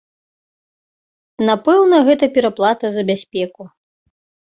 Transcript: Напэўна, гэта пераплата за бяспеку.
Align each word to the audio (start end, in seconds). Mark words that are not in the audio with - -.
Напэўна, 1.51 1.95
гэта 2.09 2.33
пераплата 2.41 2.85
за 2.99 3.09
бяспеку. 3.15 3.73